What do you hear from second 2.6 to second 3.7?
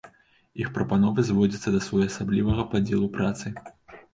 падзелу працы.